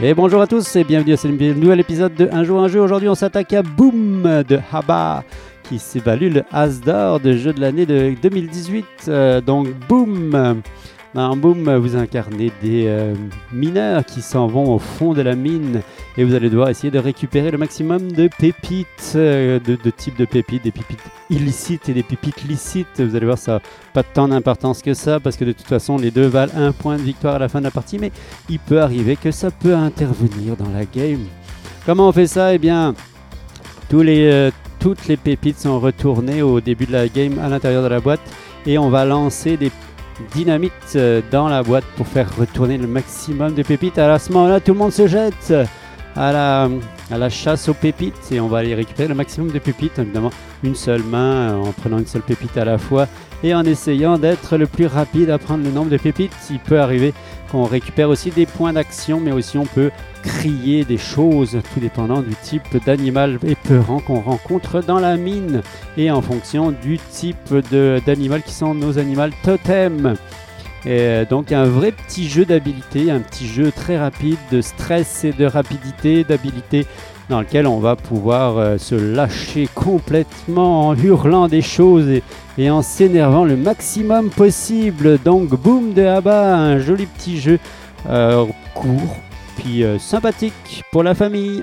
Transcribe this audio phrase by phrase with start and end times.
[0.00, 2.80] Et bonjour à tous et bienvenue à ce nouvel épisode de Un jour un jeu.
[2.80, 5.24] Aujourd'hui on s'attaque à Boom de Haba
[5.64, 8.86] qui s'est valu le As d'or de jeu de l'année de 2018.
[9.08, 10.62] Euh, donc Boom
[11.14, 13.12] dans Boom, vous incarnez des euh,
[13.52, 15.82] mineurs qui s'en vont au fond de la mine
[16.18, 20.24] et vous allez devoir essayer de récupérer le maximum de pépites, euh, de, types de
[20.24, 20.98] pépites, des pépites
[21.30, 23.00] illicites et des pépites licites.
[23.00, 23.60] Vous allez voir, ça n'a
[23.94, 26.96] pas tant d'importance que ça parce que de toute façon, les deux valent un point
[26.96, 28.10] de victoire à la fin de la partie, mais
[28.50, 31.24] il peut arriver que ça peut intervenir dans la game.
[31.86, 32.52] Comment on fait ça?
[32.52, 32.96] Eh bien,
[33.94, 38.00] euh, toutes les pépites sont retournées au début de la game à l'intérieur de la
[38.00, 38.20] boîte
[38.66, 39.70] et on va lancer des
[40.34, 43.98] dynamite euh, dans la boîte pour faire retourner le maximum de pépites.
[43.98, 45.54] À ce moment-là, tout le monde se jette
[46.16, 46.32] à
[47.10, 49.98] la, chasse aux pépites et on va aller récupérer le maximum de pépites.
[49.98, 50.30] Évidemment,
[50.62, 53.06] une seule main euh, en prenant une seule pépite à la fois
[53.42, 56.32] et en essayant d'être le plus rapide à prendre le nombre de pépites.
[56.50, 57.14] Il peut arriver
[57.50, 59.90] qu'on récupère aussi des points d'action, mais aussi on peut
[60.22, 65.62] crier des choses, tout dépendant du type d'animal épeurant qu'on rencontre dans la mine
[65.96, 67.54] et en fonction du type
[68.04, 70.16] d'animal qui sont nos animaux totems.
[70.86, 75.32] Et donc un vrai petit jeu d'habilité, un petit jeu très rapide de stress et
[75.32, 76.86] de rapidité, d'habilité
[77.28, 82.08] dans lequel on va pouvoir euh, se lâcher complètement en hurlant des choses
[82.56, 85.18] et, en s'énervant le maximum possible.
[85.18, 87.58] Donc boom de Abba, un joli petit jeu
[88.08, 89.16] euh, court,
[89.56, 91.62] puis euh, sympathique pour la famille.